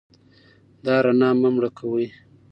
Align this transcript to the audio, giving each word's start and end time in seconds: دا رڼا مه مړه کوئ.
دا 0.85 0.95
رڼا 1.05 1.29
مه 1.41 1.49
مړه 1.55 1.69
کوئ. 1.77 2.07